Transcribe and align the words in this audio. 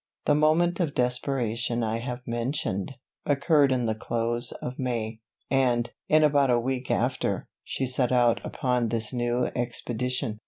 The 0.25 0.33
moment 0.33 0.79
of 0.79 0.95
desperation 0.95 1.83
I 1.83 1.99
have 1.99 2.21
mentioned, 2.25 2.95
occurred 3.23 3.71
in 3.71 3.85
the 3.85 3.93
close 3.93 4.51
of 4.53 4.79
May, 4.79 5.19
and, 5.51 5.91
in 6.09 6.23
about 6.23 6.49
a 6.49 6.59
week 6.59 6.89
after, 6.89 7.47
she 7.63 7.85
set 7.85 8.11
out 8.11 8.43
upon 8.43 8.87
this 8.87 9.13
new 9.13 9.51
expedition. 9.55 10.39